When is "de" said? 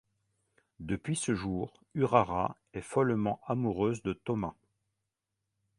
4.01-4.13